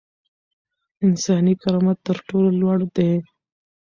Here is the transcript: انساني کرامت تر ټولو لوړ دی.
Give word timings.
انساني 1.05 1.53
کرامت 1.61 1.97
تر 2.07 2.17
ټولو 2.27 2.49
لوړ 2.61 2.77
دی. 2.95 3.11